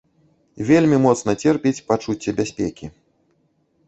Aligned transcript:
Вельмі 0.69 0.97
моцна 1.03 1.35
церпіць 1.43 1.83
пачуцце 1.91 2.33
бяспекі. 2.39 2.89